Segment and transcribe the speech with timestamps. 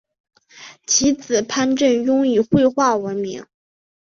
[0.87, 3.45] 其子潘振镛以绘画闻名。